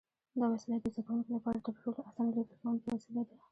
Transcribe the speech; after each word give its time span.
دا 0.39 0.45
وسیله 0.53 0.77
د 0.81 0.85
زده 0.93 1.01
کوونکو 1.07 1.29
لپاره 1.35 1.57
تر 1.65 1.73
ټولو 1.81 1.99
اسانه 2.07 2.31
لیکل 2.37 2.55
کوونکی 2.61 2.87
وسیله 2.91 3.21
ده. 3.29 3.35